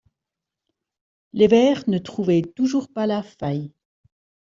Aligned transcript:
Les 1.31 1.45
Verts 1.47 1.83
ne 1.87 1.99
trouvaient 1.99 2.41
toujours 2.41 2.91
pas 2.91 3.05
la 3.05 3.21
faille. 3.21 3.71